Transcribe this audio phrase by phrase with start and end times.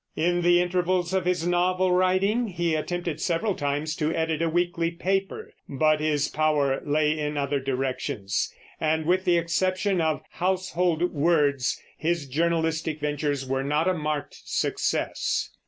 [0.15, 4.89] In the intervals of his novel writing he attempted several times to edit a weekly
[4.89, 11.79] paper; but his power lay in other directions, and with the exception of Household Words,
[11.99, 15.51] his journalistic ventures were not a marked success.